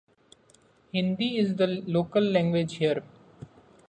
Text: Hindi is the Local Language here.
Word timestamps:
Hindi 0.93 1.37
is 1.37 1.57
the 1.57 1.83
Local 1.85 2.23
Language 2.23 2.77
here. 2.77 3.03